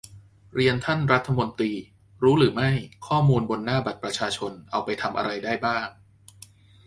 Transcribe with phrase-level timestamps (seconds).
[0.55, 1.71] เรียนท่านรัฐมนตรี
[2.23, 2.69] รู้หรือไม่?
[3.07, 5.87] ข้อมูลบน 'หน้าบัตรประชาชน' เอาไปทำอะไรได้บ้าง